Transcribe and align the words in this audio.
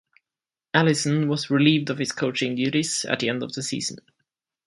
Allison 0.73 1.27
was 1.29 1.51
relieved 1.51 1.91
of 1.91 1.99
his 1.99 2.11
coaching 2.11 2.55
duties 2.55 3.05
at 3.05 3.19
the 3.19 3.29
end 3.29 3.43
of 3.43 3.53
the 3.53 3.61
season. 3.61 3.97